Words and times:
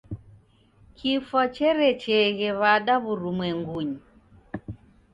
Kifwa 0.97 1.43
cherecheeghe 1.55 2.49
w'ada 2.59 2.95
w'urumwengunyi? 3.03 3.99